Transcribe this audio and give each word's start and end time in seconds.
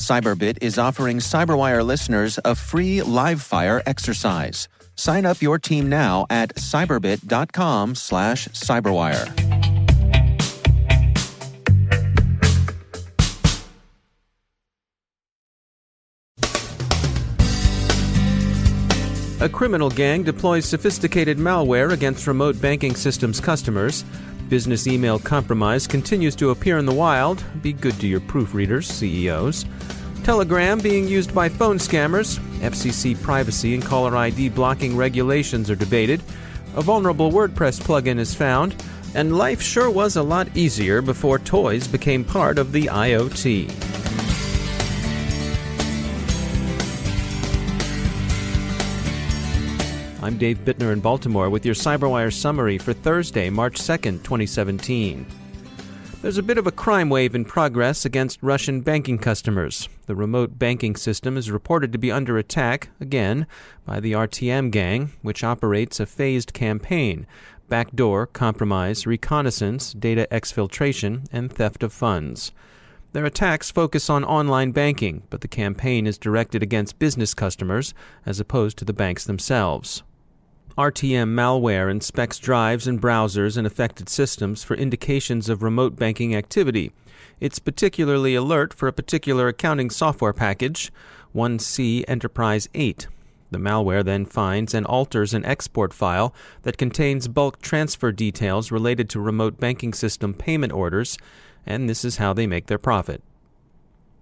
Cyberbit 0.00 0.58
is 0.62 0.78
offering 0.78 1.18
Cyberwire 1.18 1.84
listeners 1.84 2.38
a 2.44 2.54
free 2.54 3.02
live 3.02 3.42
fire 3.42 3.82
exercise. 3.84 4.66
Sign 4.96 5.26
up 5.26 5.42
your 5.42 5.58
team 5.58 5.88
now 5.88 6.26
at 6.30 6.54
cyberbit.com 6.56 7.94
slash 7.94 8.48
cyberwire. 8.48 9.50
A 19.42 19.48
criminal 19.48 19.88
gang 19.88 20.22
deploys 20.22 20.66
sophisticated 20.66 21.38
malware 21.38 21.92
against 21.92 22.26
remote 22.26 22.60
banking 22.60 22.94
systems 22.94 23.40
customers. 23.40 24.04
Business 24.50 24.88
email 24.88 25.20
compromise 25.20 25.86
continues 25.86 26.34
to 26.34 26.50
appear 26.50 26.78
in 26.78 26.84
the 26.84 26.92
wild. 26.92 27.44
Be 27.62 27.72
good 27.72 27.94
to 28.00 28.08
your 28.08 28.18
proofreaders, 28.18 28.82
CEOs. 28.82 29.64
Telegram 30.24 30.80
being 30.80 31.06
used 31.06 31.32
by 31.32 31.48
phone 31.48 31.78
scammers. 31.78 32.40
FCC 32.58 33.14
privacy 33.22 33.74
and 33.74 33.84
caller 33.84 34.16
ID 34.16 34.48
blocking 34.48 34.96
regulations 34.96 35.70
are 35.70 35.76
debated. 35.76 36.20
A 36.74 36.82
vulnerable 36.82 37.30
WordPress 37.30 37.80
plugin 37.80 38.18
is 38.18 38.34
found. 38.34 38.74
And 39.14 39.38
life 39.38 39.62
sure 39.62 39.88
was 39.88 40.16
a 40.16 40.22
lot 40.22 40.48
easier 40.56 41.00
before 41.00 41.38
toys 41.38 41.86
became 41.86 42.24
part 42.24 42.58
of 42.58 42.72
the 42.72 42.86
IoT. 42.86 43.99
I'm 50.22 50.36
Dave 50.36 50.58
Bittner 50.66 50.92
in 50.92 51.00
Baltimore 51.00 51.48
with 51.48 51.64
your 51.64 51.74
CyberWire 51.74 52.30
summary 52.30 52.76
for 52.76 52.92
Thursday, 52.92 53.48
March 53.48 53.80
2nd, 53.80 54.22
2017. 54.22 55.24
There's 56.20 56.36
a 56.36 56.42
bit 56.42 56.58
of 56.58 56.66
a 56.66 56.72
crime 56.72 57.08
wave 57.08 57.34
in 57.34 57.46
progress 57.46 58.04
against 58.04 58.42
Russian 58.42 58.82
banking 58.82 59.16
customers. 59.16 59.88
The 60.04 60.14
remote 60.14 60.58
banking 60.58 60.94
system 60.94 61.38
is 61.38 61.50
reported 61.50 61.90
to 61.92 61.98
be 61.98 62.12
under 62.12 62.36
attack, 62.36 62.90
again, 63.00 63.46
by 63.86 63.98
the 63.98 64.12
RTM 64.12 64.70
gang, 64.70 65.12
which 65.22 65.42
operates 65.42 65.98
a 65.98 66.04
phased 66.04 66.52
campaign 66.52 67.26
backdoor, 67.70 68.26
compromise, 68.26 69.06
reconnaissance, 69.06 69.94
data 69.94 70.28
exfiltration, 70.30 71.26
and 71.32 71.50
theft 71.50 71.82
of 71.82 71.94
funds. 71.94 72.52
Their 73.12 73.24
attacks 73.24 73.70
focus 73.70 74.10
on 74.10 74.24
online 74.24 74.72
banking, 74.72 75.22
but 75.30 75.40
the 75.40 75.48
campaign 75.48 76.06
is 76.06 76.18
directed 76.18 76.62
against 76.62 76.98
business 76.98 77.32
customers 77.32 77.94
as 78.26 78.38
opposed 78.38 78.76
to 78.78 78.84
the 78.84 78.92
banks 78.92 79.24
themselves. 79.24 80.02
RTM 80.78 81.34
malware 81.34 81.90
inspects 81.90 82.38
drives 82.38 82.86
and 82.86 83.02
browsers 83.02 83.58
in 83.58 83.66
affected 83.66 84.08
systems 84.08 84.62
for 84.62 84.76
indications 84.76 85.48
of 85.48 85.62
remote 85.62 85.96
banking 85.96 86.34
activity. 86.34 86.92
It's 87.40 87.58
particularly 87.58 88.34
alert 88.34 88.72
for 88.72 88.86
a 88.86 88.92
particular 88.92 89.48
accounting 89.48 89.90
software 89.90 90.32
package, 90.32 90.92
1C 91.34 92.04
Enterprise 92.06 92.68
8. 92.74 93.08
The 93.50 93.58
malware 93.58 94.04
then 94.04 94.24
finds 94.24 94.72
and 94.72 94.86
alters 94.86 95.34
an 95.34 95.44
export 95.44 95.92
file 95.92 96.32
that 96.62 96.78
contains 96.78 97.26
bulk 97.26 97.60
transfer 97.60 98.12
details 98.12 98.70
related 98.70 99.10
to 99.10 99.20
remote 99.20 99.58
banking 99.58 99.92
system 99.92 100.32
payment 100.34 100.72
orders, 100.72 101.18
and 101.66 101.88
this 101.88 102.04
is 102.04 102.18
how 102.18 102.32
they 102.32 102.46
make 102.46 102.66
their 102.66 102.78
profit. 102.78 103.22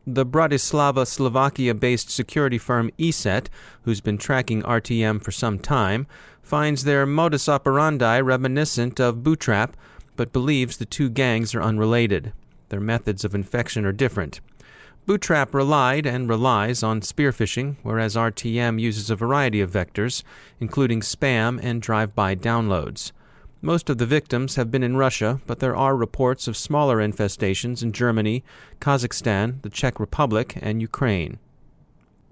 The 0.07 0.25
Bratislava, 0.25 1.07
Slovakia 1.07 1.75
based 1.75 2.09
security 2.09 2.57
firm 2.57 2.91
ESET, 2.99 3.49
who's 3.83 4.01
been 4.01 4.17
tracking 4.17 4.63
RTM 4.63 5.23
for 5.23 5.33
some 5.33 5.59
time, 5.59 6.07
finds 6.49 6.85
their 6.85 7.05
modus 7.05 7.47
operandi 7.47 8.19
reminiscent 8.23 8.99
of 8.99 9.17
Buhtrap, 9.17 9.75
but 10.17 10.33
believes 10.33 10.79
the 10.79 10.87
two 10.87 11.11
gangs 11.11 11.55
are 11.55 11.61
unrelated. 11.61 12.33
Their 12.71 12.81
methods 12.81 13.23
of 13.23 13.35
infection 13.35 13.85
are 13.85 13.93
different. 13.93 14.41
Buhtrap 15.07 15.53
relied 15.53 16.07
and 16.07 16.27
relies 16.27 16.83
on 16.83 17.03
spearphishing, 17.03 17.77
whereas 17.83 18.17
RTM 18.17 18.81
uses 18.81 19.11
a 19.11 19.17
variety 19.17 19.61
of 19.61 19.71
vectors, 19.71 20.23
including 20.59 21.03
spam 21.03 21.61
and 21.63 21.83
drive 21.83 22.15
by 22.15 22.35
downloads. 22.35 23.13
Most 23.61 23.91
of 23.91 23.99
the 23.99 24.07
victims 24.07 24.57
have 24.57 24.71
been 24.71 24.83
in 24.83 24.97
Russia, 24.97 25.43
but 25.47 25.59
there 25.59 25.77
are 25.77 25.95
reports 25.95 26.49
of 26.49 26.57
smaller 26.57 26.97
infestations 26.97 27.83
in 27.83 27.93
Germany, 27.93 28.43
Kazakhstan, 28.81 29.61
the 29.61 29.69
Czech 29.69 30.01
Republic, 30.01 30.57
and 30.63 30.81
Ukraine. 30.81 31.41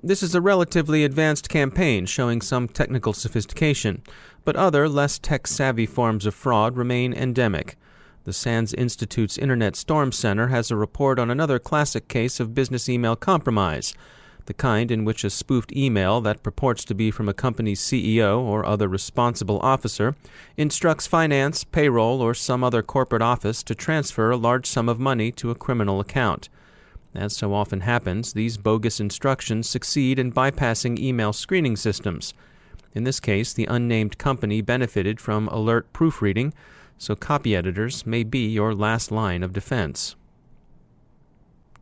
This 0.02 0.22
is 0.22 0.34
a 0.34 0.42
relatively 0.42 1.04
advanced 1.04 1.48
campaign 1.48 2.04
showing 2.04 2.42
some 2.42 2.68
technical 2.68 3.14
sophistication, 3.14 4.02
but 4.44 4.54
other, 4.54 4.90
less 4.90 5.18
tech 5.18 5.46
savvy 5.46 5.86
forms 5.86 6.26
of 6.26 6.34
fraud 6.34 6.76
remain 6.76 7.14
endemic. 7.14 7.78
The 8.24 8.34
SANS 8.34 8.74
Institute's 8.74 9.38
Internet 9.38 9.74
Storm 9.74 10.12
Center 10.12 10.48
has 10.48 10.70
a 10.70 10.76
report 10.76 11.18
on 11.18 11.30
another 11.30 11.58
classic 11.58 12.08
case 12.08 12.40
of 12.40 12.54
business 12.54 12.90
email 12.90 13.16
compromise, 13.16 13.94
the 14.44 14.52
kind 14.54 14.90
in 14.90 15.06
which 15.06 15.24
a 15.24 15.30
spoofed 15.30 15.74
email 15.74 16.20
that 16.20 16.42
purports 16.42 16.84
to 16.84 16.94
be 16.94 17.10
from 17.10 17.28
a 17.28 17.34
company's 17.34 17.80
CEO 17.80 18.38
or 18.38 18.66
other 18.66 18.88
responsible 18.88 19.58
officer 19.60 20.14
instructs 20.58 21.06
finance, 21.06 21.64
payroll, 21.64 22.20
or 22.20 22.34
some 22.34 22.62
other 22.62 22.82
corporate 22.82 23.22
office 23.22 23.62
to 23.62 23.74
transfer 23.74 24.30
a 24.30 24.36
large 24.36 24.66
sum 24.66 24.90
of 24.90 25.00
money 25.00 25.32
to 25.32 25.50
a 25.50 25.54
criminal 25.54 26.00
account. 26.00 26.50
As 27.14 27.36
so 27.36 27.54
often 27.54 27.80
happens, 27.80 28.32
these 28.32 28.58
bogus 28.58 29.00
instructions 29.00 29.68
succeed 29.68 30.18
in 30.18 30.32
bypassing 30.32 30.98
email 30.98 31.32
screening 31.32 31.76
systems. 31.76 32.34
In 32.94 33.04
this 33.04 33.20
case, 33.20 33.52
the 33.52 33.66
unnamed 33.66 34.18
company 34.18 34.60
benefited 34.60 35.20
from 35.20 35.48
alert 35.48 35.92
proofreading, 35.92 36.52
so 36.98 37.14
copy 37.14 37.54
editors 37.54 38.06
may 38.06 38.22
be 38.22 38.48
your 38.48 38.74
last 38.74 39.10
line 39.10 39.42
of 39.42 39.52
defense. 39.52 40.16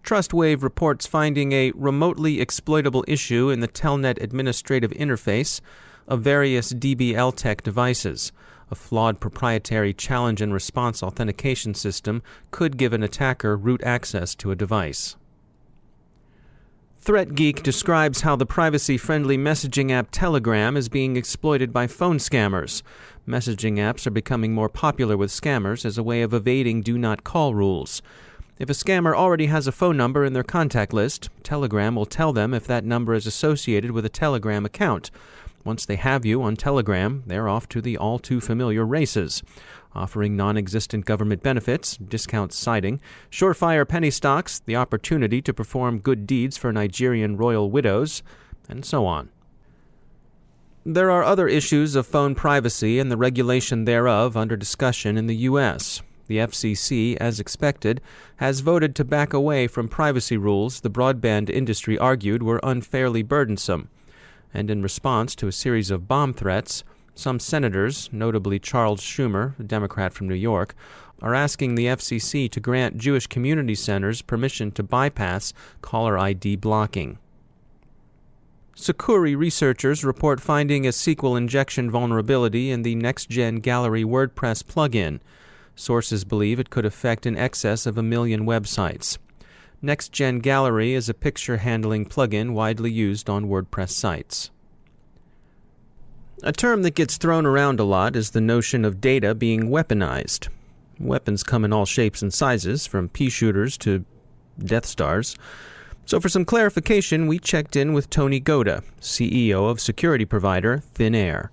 TrustWave 0.05 0.63
reports 0.63 1.07
finding 1.07 1.53
a 1.53 1.73
remotely 1.75 2.41
exploitable 2.41 3.05
issue 3.09 3.49
in 3.49 3.61
the 3.61 3.69
Telnet 3.69 4.23
administrative 4.23 4.91
interface 4.91 5.61
of 6.07 6.21
various 6.21 6.75
DBLTek 6.75 7.63
devices. 7.63 8.31
A 8.71 8.75
flawed 8.75 9.21
proprietary 9.21 9.93
challenge 9.93 10.41
and 10.41 10.53
response 10.53 11.03
authentication 11.03 11.75
system 11.75 12.23
could 12.51 12.77
give 12.77 12.93
an 12.93 13.03
attacker 13.03 13.57
root 13.57 13.83
access 13.83 14.35
to 14.37 14.51
a 14.51 14.57
device. 14.57 15.17
ThreatGeek 17.05 17.63
describes 17.63 18.23
how 18.23 18.35
the 18.35 18.47
privacy 18.47 18.97
friendly 18.97 19.37
messaging 19.37 19.91
app 19.91 20.09
Telegram 20.11 20.75
is 20.75 20.89
being 20.89 21.17
exploited 21.17 21.71
by 21.71 21.87
phone 21.87 22.17
scammers. 22.17 22.83
Messaging 23.29 23.75
apps 23.75 24.07
are 24.07 24.11
becoming 24.11 24.55
more 24.55 24.71
popular 24.71 25.15
with 25.15 25.31
scammers 25.31 25.85
as 25.85 25.99
a 25.99 26.03
way 26.03 26.23
of 26.23 26.33
evading 26.33 26.81
do 26.81 26.97
not 26.97 27.23
call 27.23 27.55
rules. 27.55 28.01
If 28.59 28.71
a 28.71 28.73
scammer 28.73 29.15
already 29.15 29.47
has 29.47 29.67
a 29.67 29.73
phone 29.73 29.99
number 29.99 30.25
in 30.25 30.33
their 30.33 30.43
contact 30.43 30.95
list, 30.95 31.29
Telegram 31.43 31.95
will 31.95 32.07
tell 32.07 32.33
them 32.33 32.55
if 32.55 32.67
that 32.69 32.85
number 32.85 33.13
is 33.13 33.27
associated 33.27 33.91
with 33.91 34.07
a 34.07 34.09
Telegram 34.09 34.65
account. 34.65 35.11
Once 35.65 35.87
they 35.87 35.97
have 35.97 36.25
you 36.25 36.43
on 36.43 36.55
Telegram, 36.55 37.23
they're 37.27 37.49
off 37.49 37.69
to 37.69 37.81
the 37.81 37.97
all 37.97 38.19
too 38.19 38.41
familiar 38.41 38.85
races 38.85 39.43
offering 39.95 40.37
non 40.37 40.57
existent 40.57 41.05
government 41.05 41.43
benefits, 41.43 41.97
discounts 41.97 42.57
citing, 42.57 43.01
surefire 43.31 43.87
penny 43.87 44.11
stocks, 44.11 44.61
the 44.67 44.77
opportunity 44.77 45.41
to 45.43 45.55
perform 45.55 46.01
good 46.01 46.27
deeds 46.27 46.57
for 46.57 46.73
Nigerian 46.73 47.37
royal 47.37 47.71
widows, 47.71 48.23
and 48.69 48.85
so 48.85 49.07
on. 49.07 49.31
There 50.85 51.11
are 51.11 51.23
other 51.23 51.49
issues 51.49 51.95
of 51.95 52.07
phone 52.07 52.35
privacy 52.35 52.99
and 52.99 53.11
the 53.11 53.17
regulation 53.17 53.85
thereof 53.85 54.37
under 54.37 54.57
discussion 54.57 55.17
in 55.17 55.27
the 55.27 55.37
U.S. 55.37 56.03
The 56.27 56.39
FCC, 56.39 57.17
as 57.17 57.41
expected, 57.41 58.01
has 58.37 58.61
voted 58.61 58.95
to 58.97 59.05
back 59.05 59.33
away 59.33 59.67
from 59.67 59.89
privacy 59.89 60.37
rules 60.37 60.81
the 60.81 60.91
broadband 60.91 61.49
industry 61.49 61.99
argued 61.99 62.43
were 62.43 62.61
unfairly 62.63 63.23
burdensome. 63.23 63.89
And 64.55 64.71
in 64.71 64.83
response 64.83 65.35
to 65.35 65.49
a 65.49 65.53
series 65.53 65.91
of 65.91 66.09
bomb 66.09 66.33
threats, 66.33 66.85
Some 67.15 67.39
senators, 67.39 68.09
notably 68.13 68.59
Charles 68.59 69.01
Schumer, 69.01 69.59
a 69.59 69.63
Democrat 69.63 70.13
from 70.13 70.29
New 70.29 70.35
York, 70.35 70.75
are 71.23 71.35
asking 71.35 71.75
the 71.75 71.87
FCC 71.87 72.51
to 72.51 72.61
grant 72.61 72.99
Jewish 72.99 73.29
community 73.29 73.77
centers 73.77 74.21
permission 74.21 74.73
to 74.73 74.83
bypass 74.83 75.53
caller 75.81 76.19
ID 76.19 76.57
blocking. 76.57 77.19
Sucuri 78.77 79.37
researchers 79.37 80.05
report 80.05 80.41
finding 80.41 80.85
a 80.87 80.91
SQL 80.91 81.39
injection 81.39 81.89
vulnerability 81.89 82.73
in 82.73 82.83
the 82.83 82.97
NextGen 82.97 83.63
Gallery 83.63 84.03
WordPress 84.03 84.65
plugin. 84.65 85.21
Sources 85.77 86.25
believe 86.25 86.59
it 86.59 86.71
could 86.71 86.85
affect 86.85 87.27
in 87.27 87.39
excess 87.39 87.87
of 87.87 87.97
a 87.97 88.03
million 88.03 88.45
websites. 88.45 89.19
NextGen 89.85 90.41
Gallery 90.41 90.95
is 90.95 91.11
a 91.11 91.15
picture 91.15 91.59
handling 91.59 92.07
plugin 92.07 92.53
widely 92.55 92.91
used 92.91 93.29
on 93.29 93.49
WordPress 93.51 93.91
sites. 93.91 94.51
A 96.43 96.53
term 96.53 96.81
that 96.83 96.95
gets 96.95 97.19
thrown 97.19 97.45
around 97.45 97.79
a 97.79 97.85
lot 97.85 98.17
is 98.17 98.31
the 98.31 98.41
notion 98.41 98.87
of 98.87 99.03
data 99.03 99.35
being 99.35 99.69
weaponized. 99.69 100.49
Weapons 100.99 101.43
come 101.43 101.67
in 101.67 101.73
all 101.75 101.85
shapes 101.85 102.23
and 102.23 102.33
sizes, 102.33 102.87
from 102.87 103.11
pea 103.11 103.29
shooters 103.29 103.77
to 103.79 104.07
Death 104.59 104.87
Stars. 104.87 105.37
So, 106.07 106.19
for 106.19 106.31
some 106.31 106.47
clarification, 106.47 107.27
we 107.27 107.39
checked 107.39 107.77
in 107.77 107.93
with 107.93 108.09
Tony 108.09 108.41
Gauda, 108.41 108.83
CEO 109.03 109.71
of 109.71 109.81
security 109.81 110.25
provider 110.25 110.83
ThinAir 110.95 111.51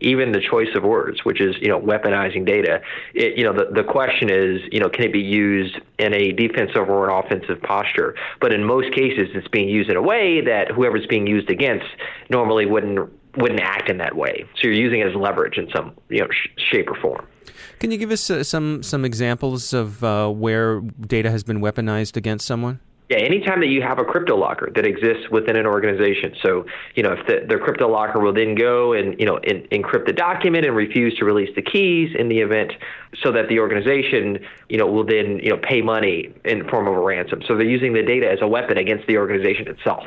even 0.00 0.32
the 0.32 0.40
choice 0.40 0.74
of 0.74 0.82
words, 0.82 1.24
which 1.24 1.40
is 1.40 1.56
you 1.60 1.68
know 1.68 1.80
weaponizing 1.80 2.46
data. 2.46 2.80
It, 3.14 3.36
you 3.38 3.44
know 3.44 3.52
the 3.52 3.66
the 3.72 3.84
question 3.84 4.30
is 4.30 4.60
you 4.72 4.80
know 4.80 4.88
can 4.88 5.04
it 5.04 5.12
be 5.12 5.20
used 5.20 5.76
in 5.98 6.14
a 6.14 6.32
defensive 6.32 6.88
or 6.88 7.08
an 7.08 7.24
offensive 7.24 7.62
posture? 7.62 8.14
But 8.40 8.52
in 8.52 8.64
most 8.64 8.92
cases, 8.94 9.28
it's 9.34 9.48
being 9.48 9.68
used 9.68 9.90
in 9.90 9.96
a 9.96 10.02
way 10.02 10.40
that 10.40 10.70
whoever's 10.70 11.06
being 11.06 11.26
used 11.26 11.50
against 11.50 11.86
normally 12.28 12.66
wouldn't 12.66 13.10
wouldn't 13.36 13.60
act 13.60 13.88
in 13.88 13.98
that 13.98 14.16
way. 14.16 14.44
So 14.56 14.68
you're 14.68 14.72
using 14.72 15.00
it 15.00 15.06
as 15.06 15.14
leverage 15.14 15.58
in 15.58 15.68
some 15.74 15.94
you 16.08 16.20
know 16.20 16.28
sh- 16.30 16.48
shape 16.56 16.88
or 16.88 16.96
form. 17.00 17.26
Can 17.78 17.90
you 17.90 17.98
give 17.98 18.10
us 18.10 18.30
uh, 18.30 18.44
some 18.44 18.82
some 18.82 19.04
examples 19.04 19.72
of 19.72 20.02
uh, 20.04 20.28
where 20.30 20.80
data 20.80 21.30
has 21.30 21.42
been 21.42 21.60
weaponized 21.60 22.16
against 22.16 22.46
someone? 22.46 22.80
Yeah, 23.10 23.16
anytime 23.16 23.58
that 23.58 23.66
you 23.66 23.82
have 23.82 23.98
a 23.98 24.04
crypto 24.04 24.36
locker 24.36 24.70
that 24.76 24.86
exists 24.86 25.28
within 25.32 25.56
an 25.56 25.66
organization. 25.66 26.32
So, 26.40 26.64
you 26.94 27.02
know, 27.02 27.10
if 27.10 27.26
the, 27.26 27.44
the 27.44 27.58
crypto 27.58 27.88
locker 27.88 28.20
will 28.20 28.32
then 28.32 28.54
go 28.54 28.92
and, 28.92 29.18
you 29.18 29.26
know, 29.26 29.38
in, 29.38 29.62
encrypt 29.72 30.06
the 30.06 30.12
document 30.12 30.64
and 30.64 30.76
refuse 30.76 31.16
to 31.16 31.24
release 31.24 31.52
the 31.56 31.62
keys 31.62 32.14
in 32.16 32.28
the 32.28 32.38
event 32.38 32.72
so 33.20 33.32
that 33.32 33.48
the 33.48 33.58
organization, 33.58 34.38
you 34.68 34.78
know, 34.78 34.86
will 34.86 35.04
then, 35.04 35.40
you 35.40 35.50
know, 35.50 35.56
pay 35.56 35.82
money 35.82 36.32
in 36.44 36.68
form 36.68 36.86
of 36.86 36.94
a 36.94 37.00
ransom. 37.00 37.42
So 37.48 37.56
they're 37.56 37.66
using 37.66 37.94
the 37.94 38.02
data 38.04 38.30
as 38.30 38.38
a 38.42 38.46
weapon 38.46 38.78
against 38.78 39.08
the 39.08 39.18
organization 39.18 39.66
itself. 39.66 40.06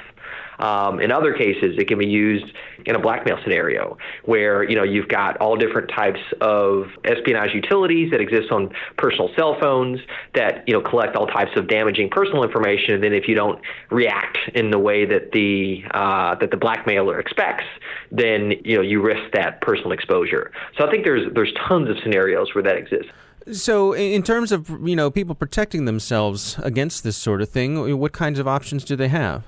Um, 0.59 0.99
in 0.99 1.11
other 1.11 1.33
cases, 1.33 1.75
it 1.77 1.87
can 1.87 1.97
be 1.97 2.07
used 2.07 2.45
in 2.85 2.95
a 2.95 2.99
blackmail 2.99 3.37
scenario 3.43 3.97
where 4.25 4.63
you 4.63 4.75
know 4.75 4.83
you've 4.83 5.07
got 5.07 5.37
all 5.37 5.55
different 5.55 5.89
types 5.89 6.19
of 6.41 6.87
espionage 7.05 7.53
utilities 7.53 8.11
that 8.11 8.21
exist 8.21 8.51
on 8.51 8.73
personal 8.97 9.29
cell 9.35 9.57
phones 9.59 9.99
that 10.35 10.63
you 10.67 10.73
know 10.73 10.81
collect 10.81 11.15
all 11.15 11.27
types 11.27 11.51
of 11.55 11.67
damaging 11.67 12.09
personal 12.09 12.43
information. 12.43 12.95
And 12.95 13.03
then 13.03 13.13
if 13.13 13.27
you 13.27 13.35
don't 13.35 13.59
react 13.89 14.37
in 14.53 14.71
the 14.71 14.79
way 14.79 15.05
that 15.05 15.31
the 15.31 15.83
uh, 15.91 16.35
that 16.35 16.51
the 16.51 16.57
blackmailer 16.57 17.19
expects, 17.19 17.65
then 18.11 18.53
you 18.63 18.75
know 18.75 18.81
you 18.81 19.01
risk 19.01 19.31
that 19.33 19.61
personal 19.61 19.91
exposure. 19.91 20.51
So 20.77 20.85
I 20.85 20.91
think 20.91 21.05
there's 21.05 21.31
there's 21.33 21.53
tons 21.67 21.89
of 21.89 21.97
scenarios 22.03 22.53
where 22.53 22.63
that 22.63 22.77
exists. 22.77 23.11
So, 23.51 23.93
in 23.93 24.23
terms 24.23 24.51
of 24.51 24.69
you 24.87 24.95
know 24.95 25.11
people 25.11 25.35
protecting 25.35 25.85
themselves 25.85 26.57
against 26.59 27.03
this 27.03 27.17
sort 27.17 27.41
of 27.41 27.49
thing, 27.49 27.97
what 27.99 28.13
kinds 28.13 28.39
of 28.39 28.47
options 28.47 28.85
do 28.85 28.95
they 28.95 29.09
have? 29.09 29.43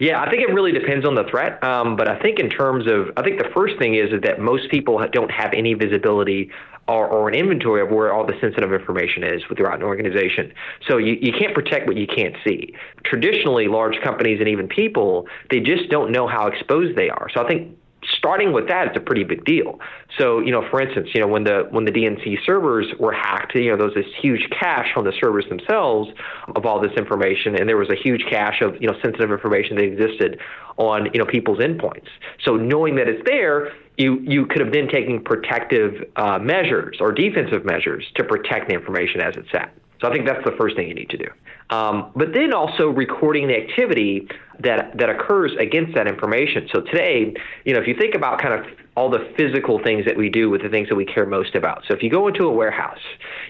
Yeah, 0.00 0.22
I 0.22 0.30
think 0.30 0.40
it 0.40 0.52
really 0.52 0.72
depends 0.72 1.06
on 1.06 1.14
the 1.14 1.24
threat. 1.24 1.62
Um, 1.62 1.94
but 1.94 2.08
I 2.08 2.18
think 2.18 2.38
in 2.38 2.48
terms 2.48 2.86
of, 2.86 3.10
I 3.18 3.22
think 3.22 3.38
the 3.38 3.50
first 3.54 3.78
thing 3.78 3.94
is, 3.94 4.12
is 4.12 4.22
that 4.22 4.40
most 4.40 4.70
people 4.70 5.06
don't 5.12 5.30
have 5.30 5.52
any 5.52 5.74
visibility 5.74 6.50
or, 6.88 7.06
or, 7.06 7.28
an 7.28 7.34
inventory 7.34 7.82
of 7.82 7.90
where 7.90 8.12
all 8.12 8.26
the 8.26 8.32
sensitive 8.40 8.72
information 8.72 9.22
is 9.22 9.42
throughout 9.54 9.76
an 9.76 9.84
organization. 9.84 10.52
So 10.88 10.96
you, 10.96 11.18
you 11.20 11.32
can't 11.32 11.54
protect 11.54 11.86
what 11.86 11.96
you 11.96 12.06
can't 12.06 12.34
see. 12.42 12.74
Traditionally, 13.04 13.68
large 13.68 14.00
companies 14.02 14.40
and 14.40 14.48
even 14.48 14.66
people, 14.66 15.28
they 15.50 15.60
just 15.60 15.88
don't 15.90 16.10
know 16.10 16.26
how 16.26 16.48
exposed 16.48 16.96
they 16.96 17.10
are. 17.10 17.28
So 17.32 17.44
I 17.44 17.48
think 17.48 17.76
starting 18.16 18.52
with 18.52 18.68
that, 18.68 18.88
it's 18.88 18.96
a 18.96 19.00
pretty 19.00 19.24
big 19.24 19.44
deal. 19.44 19.80
So, 20.18 20.40
you 20.40 20.50
know, 20.50 20.68
for 20.70 20.80
instance, 20.80 21.08
you 21.14 21.20
know, 21.20 21.28
when 21.28 21.44
the 21.44 21.66
when 21.70 21.84
the 21.84 21.92
DNC 21.92 22.44
servers 22.44 22.86
were 22.98 23.12
hacked, 23.12 23.54
you 23.54 23.70
know, 23.70 23.76
there 23.76 23.86
was 23.86 23.94
this 23.94 24.12
huge 24.20 24.48
cache 24.50 24.92
on 24.96 25.04
the 25.04 25.12
servers 25.20 25.46
themselves 25.48 26.10
of 26.54 26.66
all 26.66 26.80
this 26.80 26.92
information, 26.96 27.56
and 27.56 27.68
there 27.68 27.76
was 27.76 27.90
a 27.90 27.94
huge 27.94 28.24
cache 28.28 28.60
of 28.60 28.80
you 28.80 28.88
know 28.88 28.94
sensitive 29.02 29.30
information 29.30 29.76
that 29.76 29.84
existed 29.84 30.38
on 30.76 31.08
you 31.12 31.18
know 31.18 31.26
people's 31.26 31.58
endpoints. 31.58 32.08
So, 32.44 32.56
knowing 32.56 32.96
that 32.96 33.08
it's 33.08 33.22
there, 33.26 33.72
you 33.96 34.18
you 34.20 34.46
could 34.46 34.60
have 34.60 34.72
been 34.72 34.88
taking 34.88 35.22
protective 35.22 36.04
uh, 36.16 36.38
measures 36.38 36.98
or 37.00 37.12
defensive 37.12 37.64
measures 37.64 38.04
to 38.16 38.24
protect 38.24 38.68
the 38.68 38.74
information 38.74 39.20
as 39.20 39.36
it's 39.36 39.50
sat. 39.50 39.72
So 40.00 40.08
I 40.08 40.12
think 40.12 40.26
that's 40.26 40.44
the 40.44 40.52
first 40.52 40.76
thing 40.76 40.88
you 40.88 40.94
need 40.94 41.10
to 41.10 41.18
do. 41.18 41.28
Um, 41.68 42.10
but 42.16 42.32
then 42.32 42.52
also 42.52 42.88
recording 42.88 43.48
the 43.48 43.56
activity 43.56 44.28
that 44.62 44.96
that 44.98 45.08
occurs 45.08 45.52
against 45.58 45.94
that 45.94 46.06
information. 46.06 46.68
So 46.72 46.80
today, 46.80 47.34
you 47.64 47.74
know, 47.74 47.80
if 47.80 47.86
you 47.86 47.94
think 47.94 48.14
about 48.14 48.40
kind 48.40 48.54
of 48.54 48.66
all 48.96 49.08
the 49.08 49.32
physical 49.36 49.80
things 49.82 50.04
that 50.04 50.16
we 50.16 50.28
do 50.28 50.50
with 50.50 50.62
the 50.62 50.68
things 50.68 50.88
that 50.88 50.96
we 50.96 51.06
care 51.06 51.24
most 51.24 51.54
about. 51.54 51.84
So 51.86 51.94
if 51.94 52.02
you 52.02 52.10
go 52.10 52.26
into 52.28 52.44
a 52.44 52.52
warehouse, 52.52 52.98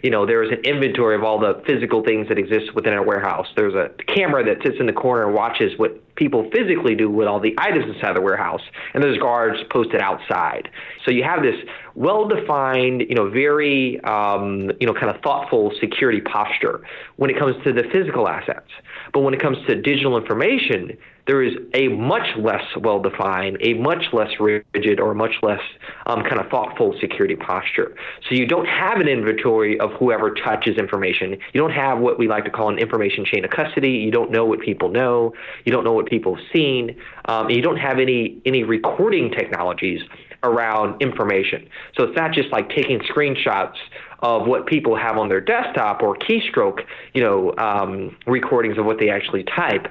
you 0.03 0.11
know, 0.11 0.27
there 0.27 0.43
is 0.43 0.51
an 0.53 0.61
inventory 0.65 1.17
of 1.17 1.25
all 1.25 1.41
the 1.41 1.63
physical 1.67 2.05
things 2.05 2.29
that 2.29 2.39
exist 2.39 2.75
within 2.75 2.93
a 2.93 3.03
warehouse. 3.03 3.47
There's 3.57 3.75
a 3.75 3.89
camera 4.05 4.45
that 4.45 4.63
sits 4.63 4.77
in 4.79 4.87
the 4.87 4.93
corner 4.93 5.27
and 5.27 5.35
watches 5.35 5.77
what 5.79 6.15
people 6.15 6.49
physically 6.53 6.95
do 6.95 7.11
with 7.11 7.27
all 7.27 7.41
the 7.41 7.55
items 7.57 7.87
inside 7.95 8.15
the 8.15 8.21
warehouse, 8.21 8.61
and 8.93 9.03
there's 9.03 9.19
guards 9.19 9.59
posted 9.71 10.03
outside. 10.03 10.69
So 11.05 11.11
you 11.11 11.25
have 11.25 11.43
this 11.43 11.57
well-defined, 11.95 13.01
you 13.09 13.15
know, 13.15 13.31
very, 13.31 13.99
um, 14.05 14.71
you 14.79 14.87
know, 14.87 14.93
kind 14.93 15.09
of 15.09 15.23
thoughtful 15.23 15.73
security 15.81 16.21
posture 16.21 16.83
when 17.17 17.31
it 17.31 17.39
comes 17.39 17.57
to 17.65 17.73
the 17.73 17.85
physical 17.91 18.29
assets. 18.29 18.69
But 19.13 19.21
when 19.21 19.33
it 19.33 19.41
comes 19.41 19.57
to 19.67 19.81
digital 19.81 20.19
information, 20.19 20.97
there 21.27 21.43
is 21.43 21.55
a 21.75 21.87
much 21.89 22.27
less 22.37 22.65
well 22.77 22.99
defined, 23.01 23.57
a 23.61 23.75
much 23.75 24.07
less 24.13 24.31
rigid, 24.41 24.99
or 24.99 25.15
much 25.15 25.35
less 25.43 25.61
um, 26.07 26.25
kind 26.25 26.41
of 26.41 26.49
thoughtful 26.49 26.93
security 27.01 27.37
posture. 27.37 27.95
So 28.29 28.35
you 28.35 28.47
don't 28.47 28.67
have 28.67 28.99
an 28.99 29.07
inventory 29.07 29.79
of 29.79 29.93
whoever 29.93 30.35
touches 30.35 30.77
information. 30.77 31.39
You 31.53 31.61
don't 31.61 31.71
have 31.71 31.99
what 31.99 32.19
we 32.19 32.27
like 32.27 32.45
to 32.47 32.51
call 32.51 32.69
an 32.69 32.79
information 32.79 33.25
chain 33.25 33.45
of 33.45 33.51
custody. 33.51 33.91
You 33.91 34.11
don't 34.11 34.33
know 34.33 34.45
what 34.45 34.61
people 34.61 34.89
know. 34.89 35.33
You 35.65 35.71
don't 35.71 35.85
know 35.85 35.93
what 35.93 36.07
people 36.07 36.35
have 36.35 36.45
seen. 36.53 36.97
Um, 37.27 37.49
you 37.49 37.63
don't 37.63 37.79
have 37.79 38.01
any 38.01 38.41
any 38.45 38.65
recording 38.65 39.31
technologies 39.31 40.01
around 40.43 41.01
information. 41.01 41.69
So 41.97 42.05
it's 42.05 42.17
not 42.17 42.33
just 42.33 42.51
like 42.51 42.71
taking 42.71 42.99
screenshots 43.01 43.77
of 44.21 44.47
what 44.47 44.67
people 44.67 44.97
have 44.97 45.17
on 45.17 45.29
their 45.29 45.41
desktop 45.41 46.03
or 46.03 46.17
keystroke, 46.17 46.81
you 47.15 47.23
know, 47.23 47.55
um, 47.57 48.17
recordings 48.27 48.79
of 48.79 48.85
what 48.85 48.99
they 48.99 49.11
actually 49.11 49.45
type 49.45 49.87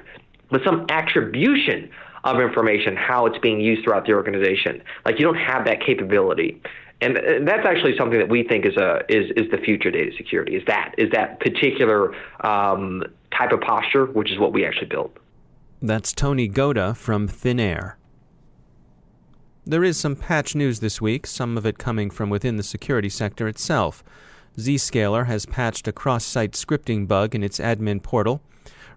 but 0.50 0.62
some 0.64 0.86
attribution 0.90 1.90
of 2.24 2.40
information, 2.40 2.96
how 2.96 3.26
it's 3.26 3.38
being 3.38 3.60
used 3.60 3.84
throughout 3.84 4.06
the 4.06 4.12
organization. 4.12 4.82
Like 5.04 5.18
you 5.18 5.24
don't 5.24 5.38
have 5.38 5.64
that 5.64 5.80
capability. 5.80 6.60
And, 7.00 7.16
that's 7.48 7.66
actually 7.66 7.96
something 7.96 8.18
that 8.18 8.28
we 8.28 8.42
think 8.42 8.66
is 8.66 8.76
a 8.76 9.00
is 9.08 9.30
is 9.34 9.50
the 9.50 9.56
future 9.56 9.90
data 9.90 10.12
security. 10.16 10.54
Is 10.56 10.62
that 10.66 10.94
is 10.98 11.10
that 11.12 11.40
particular 11.40 12.14
um, 12.44 13.02
type 13.30 13.52
of 13.52 13.60
posture, 13.60 14.06
which 14.06 14.30
is 14.30 14.38
what 14.38 14.52
we 14.52 14.66
actually 14.66 14.88
built. 14.88 15.16
That's 15.80 16.12
Tony 16.12 16.46
Gauda 16.46 16.94
from 16.94 17.26
ThinAir. 17.26 17.94
There 19.64 19.84
is 19.84 19.98
some 19.98 20.16
patch 20.16 20.54
news 20.54 20.80
this 20.80 21.00
week, 21.00 21.26
some 21.26 21.56
of 21.56 21.64
it 21.64 21.78
coming 21.78 22.10
from 22.10 22.28
within 22.28 22.56
the 22.56 22.62
security 22.62 23.08
sector 23.08 23.48
itself. 23.48 24.04
Zscaler 24.58 25.26
has 25.26 25.46
patched 25.46 25.88
a 25.88 25.92
cross 25.92 26.24
site 26.24 26.52
scripting 26.52 27.08
bug 27.08 27.34
in 27.34 27.42
its 27.42 27.58
admin 27.58 28.02
portal. 28.02 28.42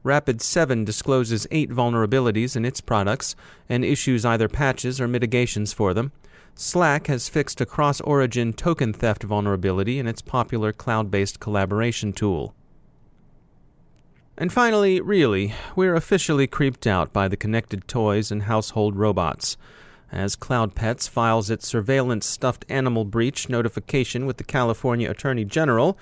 Rapid7 0.03 0.83
discloses 0.86 1.48
eight 1.50 1.69
vulnerabilities 1.69 2.55
in 2.55 2.65
its 2.65 2.81
products 2.81 3.36
and 3.69 3.86
issues 3.86 4.25
either 4.25 4.50
patches 4.50 5.00
or 5.00 5.07
mitigations 5.07 5.72
for 5.72 5.93
them. 5.93 6.12
Slack 6.55 7.07
has 7.07 7.29
fixed 7.29 7.62
a 7.62 7.65
cross 7.65 8.01
origin 8.01 8.53
token 8.53 8.93
theft 8.93 9.24
vulnerability 9.24 10.00
in 10.00 10.07
its 10.07 10.22
popular 10.22 10.74
cloud 10.74 11.10
based 11.10 11.39
collaboration 11.39 12.13
tool. 12.13 12.53
And 14.38 14.51
finally, 14.51 15.00
really, 15.00 15.53
we're 15.75 15.95
officially 15.95 16.48
creeped 16.48 16.88
out 16.88 17.13
by 17.13 17.27
the 17.27 17.38
connected 17.38 17.88
toys 17.88 18.31
and 18.31 18.43
household 18.43 18.95
robots. 18.95 19.57
As 20.12 20.36
CloudPets 20.36 21.10
files 21.10 21.50
its 21.50 21.67
surveillance 21.67 22.25
stuffed 22.25 22.65
animal 22.69 23.05
breach 23.05 23.50
notification 23.50 24.25
with 24.25 24.38
the 24.38 24.43
California 24.43 25.10
Attorney 25.10 25.45
General, 25.45 25.98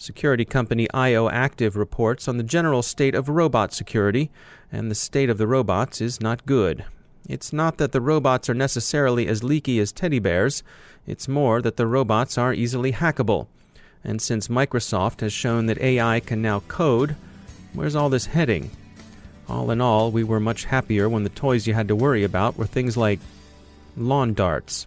Security 0.00 0.44
company 0.44 0.86
IOActive 0.94 1.74
reports 1.74 2.28
on 2.28 2.36
the 2.36 2.44
general 2.44 2.82
state 2.82 3.16
of 3.16 3.28
robot 3.28 3.72
security, 3.72 4.30
and 4.70 4.88
the 4.88 4.94
state 4.94 5.28
of 5.28 5.38
the 5.38 5.46
robots 5.48 6.00
is 6.00 6.20
not 6.20 6.46
good. 6.46 6.84
It's 7.28 7.52
not 7.52 7.78
that 7.78 7.90
the 7.90 8.00
robots 8.00 8.48
are 8.48 8.54
necessarily 8.54 9.26
as 9.26 9.42
leaky 9.42 9.80
as 9.80 9.90
teddy 9.90 10.20
bears, 10.20 10.62
it's 11.04 11.26
more 11.26 11.60
that 11.62 11.76
the 11.76 11.86
robots 11.88 12.38
are 12.38 12.54
easily 12.54 12.92
hackable. 12.92 13.48
And 14.04 14.22
since 14.22 14.46
Microsoft 14.46 15.20
has 15.20 15.32
shown 15.32 15.66
that 15.66 15.80
AI 15.80 16.20
can 16.20 16.40
now 16.40 16.60
code, 16.68 17.16
where's 17.72 17.96
all 17.96 18.08
this 18.08 18.26
heading? 18.26 18.70
All 19.48 19.68
in 19.72 19.80
all, 19.80 20.12
we 20.12 20.22
were 20.22 20.38
much 20.38 20.66
happier 20.66 21.08
when 21.08 21.24
the 21.24 21.28
toys 21.28 21.66
you 21.66 21.74
had 21.74 21.88
to 21.88 21.96
worry 21.96 22.22
about 22.22 22.56
were 22.56 22.66
things 22.66 22.96
like 22.96 23.18
lawn 23.96 24.32
darts. 24.32 24.86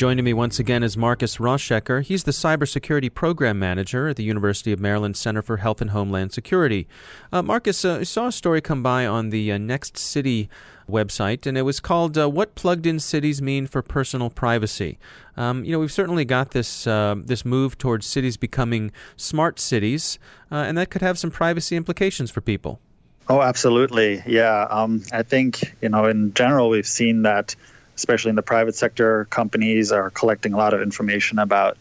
Joining 0.00 0.24
me 0.24 0.32
once 0.32 0.58
again 0.58 0.82
is 0.82 0.96
Markus 0.96 1.36
Rauschecker. 1.36 2.02
He's 2.02 2.24
the 2.24 2.30
Cybersecurity 2.30 3.12
Program 3.12 3.58
Manager 3.58 4.08
at 4.08 4.16
the 4.16 4.22
University 4.22 4.72
of 4.72 4.80
Maryland 4.80 5.14
Center 5.14 5.42
for 5.42 5.58
Health 5.58 5.82
and 5.82 5.90
Homeland 5.90 6.32
Security. 6.32 6.88
Uh, 7.30 7.42
Markus, 7.42 7.84
uh, 7.84 7.98
I 8.00 8.04
saw 8.04 8.28
a 8.28 8.32
story 8.32 8.62
come 8.62 8.82
by 8.82 9.04
on 9.04 9.28
the 9.28 9.52
uh, 9.52 9.58
Next 9.58 9.98
City 9.98 10.48
website, 10.88 11.46
and 11.46 11.58
it 11.58 11.66
was 11.68 11.80
called 11.80 12.16
uh, 12.16 12.30
"What 12.30 12.54
Plugged-in 12.54 12.98
Cities 12.98 13.42
Mean 13.42 13.66
for 13.66 13.82
Personal 13.82 14.30
Privacy." 14.30 14.98
Um, 15.36 15.64
you 15.64 15.72
know, 15.72 15.78
we've 15.78 15.92
certainly 15.92 16.24
got 16.24 16.52
this 16.52 16.86
uh, 16.86 17.16
this 17.22 17.44
move 17.44 17.76
towards 17.76 18.06
cities 18.06 18.38
becoming 18.38 18.92
smart 19.18 19.60
cities, 19.60 20.18
uh, 20.50 20.54
and 20.54 20.78
that 20.78 20.88
could 20.88 21.02
have 21.02 21.18
some 21.18 21.30
privacy 21.30 21.76
implications 21.76 22.30
for 22.30 22.40
people. 22.40 22.80
Oh, 23.28 23.42
absolutely. 23.42 24.22
Yeah, 24.26 24.66
um, 24.70 25.02
I 25.12 25.24
think 25.24 25.74
you 25.82 25.90
know, 25.90 26.06
in 26.06 26.32
general, 26.32 26.70
we've 26.70 26.86
seen 26.86 27.20
that 27.24 27.54
especially 28.00 28.30
in 28.30 28.36
the 28.36 28.42
private 28.54 28.74
sector, 28.74 29.26
companies 29.26 29.92
are 29.92 30.08
collecting 30.10 30.54
a 30.54 30.56
lot 30.56 30.72
of 30.72 30.80
information 30.80 31.38
about 31.38 31.76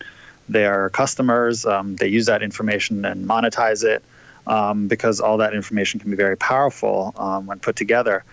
their 0.50 0.90
customers. 0.90 1.66
Um, 1.66 1.96
they 1.96 2.10
use 2.10 2.26
that 2.26 2.44
information 2.44 3.06
and 3.06 3.26
monetize 3.26 3.86
it 3.86 4.04
um, 4.46 4.90
because 4.90 5.22
all 5.22 5.38
that 5.38 5.54
information 5.54 6.02
can 6.02 6.12
be 6.12 6.18
very 6.18 6.36
powerful 6.36 7.14
um, 7.16 7.46
when 7.46 7.60
put 7.60 7.78
together. 7.78 8.26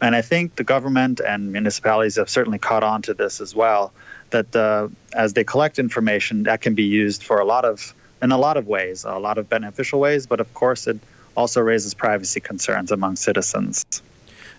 And 0.00 0.14
I 0.14 0.22
think 0.22 0.54
the 0.54 0.64
government 0.64 1.20
and 1.20 1.50
municipalities 1.50 2.16
have 2.16 2.30
certainly 2.30 2.60
caught 2.60 2.84
on 2.84 3.02
to 3.02 3.14
this 3.14 3.40
as 3.40 3.52
well. 3.52 3.92
That 4.30 4.54
uh, 4.54 4.88
as 5.12 5.32
they 5.32 5.44
collect 5.44 5.78
information, 5.78 6.44
that 6.44 6.60
can 6.60 6.74
be 6.74 6.84
used 6.84 7.24
for 7.24 7.40
a 7.40 7.44
lot 7.44 7.64
of 7.64 7.94
in 8.22 8.30
a 8.30 8.38
lot 8.38 8.56
of 8.56 8.66
ways, 8.66 9.04
a 9.04 9.18
lot 9.18 9.38
of 9.38 9.48
beneficial 9.48 9.98
ways. 9.98 10.26
But 10.26 10.38
of 10.40 10.54
course, 10.54 10.86
it 10.86 10.98
also 11.36 11.60
raises 11.60 11.94
privacy 11.94 12.40
concerns 12.40 12.92
among 12.92 13.16
citizens. 13.16 13.84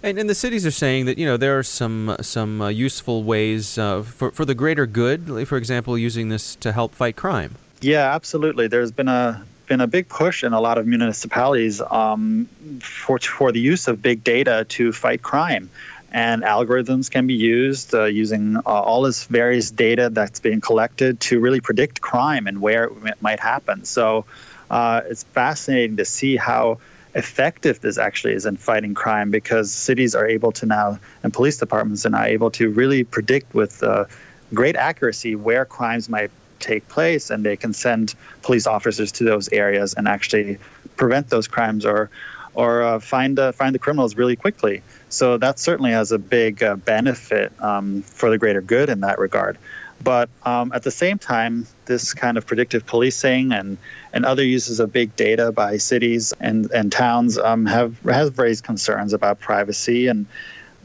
And, 0.03 0.19
and 0.19 0.29
the 0.29 0.35
cities 0.35 0.65
are 0.65 0.71
saying 0.71 1.05
that 1.05 1.17
you 1.17 1.25
know 1.25 1.37
there 1.37 1.57
are 1.57 1.63
some 1.63 2.15
some 2.21 2.61
uh, 2.61 2.69
useful 2.69 3.23
ways 3.23 3.77
uh, 3.77 4.03
for 4.03 4.31
for 4.31 4.45
the 4.45 4.55
greater 4.55 4.85
good. 4.85 5.47
For 5.47 5.57
example, 5.57 5.97
using 5.97 6.29
this 6.29 6.55
to 6.57 6.71
help 6.71 6.93
fight 6.93 7.15
crime. 7.15 7.55
Yeah, 7.81 8.13
absolutely. 8.13 8.67
There's 8.67 8.91
been 8.91 9.07
a 9.07 9.45
been 9.67 9.81
a 9.81 9.87
big 9.87 10.07
push 10.07 10.43
in 10.43 10.53
a 10.53 10.61
lot 10.61 10.77
of 10.77 10.85
municipalities 10.85 11.81
um, 11.81 12.47
for 12.81 13.19
for 13.19 13.51
the 13.51 13.59
use 13.59 13.87
of 13.87 14.01
big 14.01 14.23
data 14.23 14.65
to 14.69 14.91
fight 14.91 15.21
crime. 15.21 15.69
And 16.11 16.43
algorithms 16.43 17.11
can 17.11 17.27
be 17.27 17.33
used 17.33 17.93
uh, 17.93 18.05
using 18.05 18.55
uh, 18.55 18.61
all 18.63 19.01
this 19.01 19.25
various 19.25 19.69
data 19.69 20.09
that's 20.09 20.39
being 20.39 20.61
collected 20.61 21.19
to 21.21 21.41
really 21.41 21.59
predict 21.59 21.99
crime 21.99 22.47
and 22.47 22.61
where 22.61 22.85
it 22.85 23.21
might 23.21 23.41
happen. 23.41 23.83
So 23.83 24.25
uh, 24.69 25.01
it's 25.09 25.23
fascinating 25.23 25.97
to 25.97 26.05
see 26.05 26.37
how 26.37 26.79
effective 27.15 27.79
this 27.79 27.97
actually 27.97 28.33
is 28.33 28.45
in 28.45 28.57
fighting 28.57 28.93
crime 28.93 29.31
because 29.31 29.71
cities 29.71 30.13
are 30.15 30.27
able 30.27 30.51
to 30.51 30.65
now, 30.65 30.99
and 31.23 31.33
police 31.33 31.57
departments 31.57 32.05
are 32.05 32.09
now 32.09 32.23
able 32.23 32.51
to 32.51 32.69
really 32.69 33.03
predict 33.03 33.53
with 33.53 33.81
uh, 33.81 34.05
great 34.53 34.75
accuracy 34.75 35.35
where 35.35 35.65
crimes 35.65 36.09
might 36.09 36.29
take 36.59 36.87
place, 36.87 37.29
and 37.29 37.45
they 37.45 37.55
can 37.55 37.73
send 37.73 38.13
police 38.41 38.67
officers 38.67 39.13
to 39.13 39.23
those 39.23 39.49
areas 39.49 39.93
and 39.93 40.07
actually 40.07 40.57
prevent 40.97 41.29
those 41.29 41.47
crimes 41.47 41.85
or 41.85 42.09
or 42.53 42.83
uh, 42.83 42.99
find 42.99 43.39
uh, 43.39 43.51
find 43.51 43.73
the 43.73 43.79
criminals 43.79 44.15
really 44.15 44.35
quickly. 44.35 44.81
So 45.09 45.37
that 45.37 45.59
certainly 45.59 45.91
has 45.91 46.11
a 46.11 46.19
big 46.19 46.63
uh, 46.63 46.75
benefit 46.75 47.51
um, 47.61 48.01
for 48.01 48.29
the 48.29 48.37
greater 48.37 48.61
good 48.61 48.89
in 48.89 49.01
that 49.01 49.19
regard. 49.19 49.57
But 50.05 50.29
um, 50.43 50.71
at 50.71 50.83
the 50.83 50.91
same 50.91 51.17
time, 51.17 51.65
this 51.87 52.13
kind 52.13 52.37
of 52.37 52.45
predictive 52.45 52.85
policing 52.85 53.51
and, 53.51 53.79
and 54.13 54.23
other 54.23 54.43
uses 54.43 54.79
of 54.79 54.93
big 54.93 55.15
data 55.15 55.51
by 55.51 55.77
cities 55.77 56.31
and, 56.39 56.69
and 56.71 56.91
towns 56.91 57.39
um, 57.39 57.65
have 57.65 57.99
have 58.01 58.37
raised 58.37 58.63
concerns 58.63 59.13
about 59.13 59.39
privacy. 59.39 60.05
And 60.05 60.27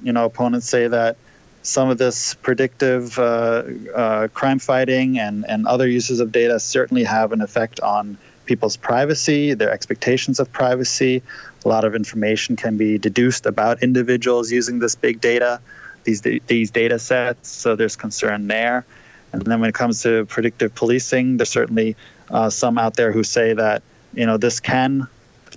you 0.03 0.13
know, 0.13 0.25
opponents 0.25 0.67
say 0.71 0.89
that 0.89 1.19
some 1.63 1.91
of 1.91 1.99
this 1.99 2.33
predictive 2.33 3.19
uh, 3.19 3.63
uh, 3.95 4.29
crime 4.29 4.59
fighting 4.59 5.19
and, 5.19 5.45
and 5.47 5.67
other 5.67 5.87
uses 5.87 6.21
of 6.21 6.33
data 6.33 6.59
certainly 6.59 7.05
have 7.05 7.33
an 7.33 7.43
effect 7.43 7.79
on 7.81 8.17
people's 8.47 8.79
privacy, 8.79 9.53
their 9.53 9.71
expectations 9.71 10.41
of 10.41 10.51
privacy. 10.51 11.23
A 11.67 11.69
lot 11.69 11.85
of 11.85 11.95
information 11.95 12.57
can 12.57 12.79
be 12.79 12.97
deduced 12.97 13.45
about 13.45 13.83
individuals 13.83 14.51
using 14.51 14.79
this 14.79 14.95
big 14.95 15.21
data, 15.21 15.61
these 16.05 16.23
these 16.23 16.71
data 16.71 16.99
sets. 16.99 17.51
So 17.51 17.77
there's 17.77 17.97
concern 17.97 18.47
there. 18.47 18.87
And 19.33 19.43
then 19.43 19.61
when 19.61 19.69
it 19.69 19.75
comes 19.75 20.03
to 20.03 20.27
predictive 20.27 20.75
policing, 20.75 21.37
there's 21.37 21.51
certainly 21.51 21.97
uh, 22.31 22.51
some 22.51 22.79
out 22.79 22.95
there 22.95 23.13
who 23.13 23.23
say 23.23 23.53
that 23.55 23.83
you 24.13 24.27
know 24.27 24.37
this 24.37 24.61
can 24.61 25.09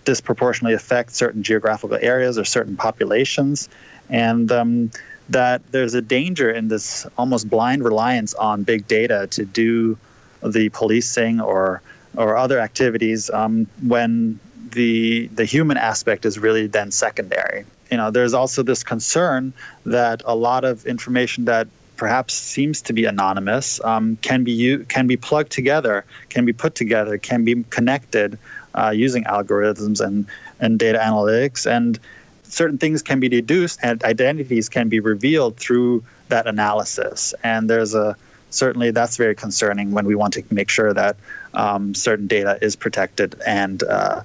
disproportionately 0.05 0.73
affect 0.73 1.11
certain 1.11 1.43
geographical 1.43 1.97
areas 1.99 2.37
or 2.37 2.45
certain 2.45 2.75
populations, 2.75 3.69
and 4.09 4.51
um, 4.51 4.91
that 5.29 5.61
there's 5.71 5.93
a 5.93 6.01
danger 6.01 6.51
in 6.51 6.67
this 6.67 7.07
almost 7.17 7.49
blind 7.49 7.83
reliance 7.83 8.33
on 8.33 8.63
big 8.63 8.87
data 8.87 9.27
to 9.31 9.45
do 9.45 9.97
the 10.43 10.69
policing 10.69 11.39
or 11.39 11.81
or 12.15 12.37
other 12.37 12.59
activities 12.59 13.29
um, 13.29 13.67
when 13.81 14.39
the 14.71 15.27
the 15.27 15.45
human 15.45 15.77
aspect 15.77 16.25
is 16.25 16.37
really 16.37 16.67
then 16.67 16.91
secondary. 16.91 17.65
You 17.89 17.97
know, 17.97 18.11
there's 18.11 18.33
also 18.33 18.63
this 18.63 18.83
concern 18.83 19.53
that 19.85 20.23
a 20.25 20.35
lot 20.35 20.63
of 20.63 20.85
information 20.85 21.45
that 21.45 21.67
perhaps 22.03 22.33
seems 22.33 22.81
to 22.81 22.91
be 22.91 23.05
anonymous 23.05 23.79
um, 23.81 24.17
can 24.17 24.43
be 24.43 24.83
can 24.95 25.07
be 25.07 25.15
plugged 25.15 25.49
together, 25.53 26.03
can 26.27 26.43
be 26.43 26.51
put 26.51 26.75
together, 26.75 27.17
can 27.17 27.45
be 27.45 27.63
connected 27.69 28.37
uh, 28.75 28.89
using 28.89 29.23
algorithms 29.23 30.01
and 30.05 30.25
and 30.59 30.77
data 30.77 30.99
analytics, 30.99 31.65
and 31.65 31.97
certain 32.43 32.77
things 32.77 33.01
can 33.01 33.21
be 33.21 33.29
deduced 33.29 33.79
and 33.81 34.03
identities 34.03 34.67
can 34.67 34.89
be 34.89 34.99
revealed 34.99 35.55
through 35.55 36.03
that 36.27 36.45
analysis. 36.45 37.33
And 37.41 37.69
there's 37.69 37.95
a 37.95 38.17
certainly 38.49 38.91
that's 38.91 39.15
very 39.15 39.35
concerning 39.35 39.91
when 39.91 40.05
we 40.05 40.15
want 40.15 40.33
to 40.33 40.43
make 40.51 40.69
sure 40.69 40.93
that 40.93 41.15
um, 41.53 41.95
certain 41.95 42.27
data 42.27 42.59
is 42.61 42.75
protected 42.75 43.29
and 43.47 43.81
uh, 43.81 44.23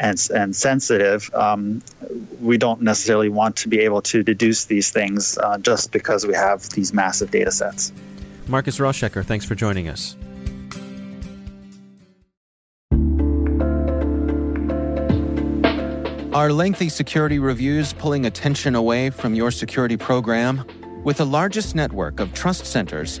and, 0.00 0.28
and 0.34 0.56
sensitive, 0.56 1.32
um, 1.34 1.82
we 2.40 2.56
don't 2.56 2.80
necessarily 2.80 3.28
want 3.28 3.56
to 3.56 3.68
be 3.68 3.80
able 3.80 4.00
to 4.02 4.22
deduce 4.22 4.64
these 4.64 4.90
things 4.90 5.38
uh, 5.38 5.58
just 5.58 5.92
because 5.92 6.26
we 6.26 6.34
have 6.34 6.68
these 6.70 6.92
massive 6.92 7.30
data 7.30 7.50
sets. 7.50 7.92
Markus 8.48 8.78
Rauschecker, 8.78 9.24
thanks 9.24 9.44
for 9.44 9.54
joining 9.54 9.88
us. 9.88 10.16
Are 16.32 16.52
lengthy 16.52 16.88
security 16.88 17.38
reviews 17.38 17.92
pulling 17.92 18.24
attention 18.24 18.74
away 18.74 19.10
from 19.10 19.34
your 19.34 19.50
security 19.50 19.96
program? 19.96 20.64
With 21.04 21.18
the 21.18 21.26
largest 21.26 21.74
network 21.74 22.20
of 22.20 22.32
trust 22.32 22.66
centers, 22.66 23.20